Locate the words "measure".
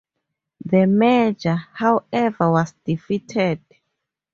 0.87-1.57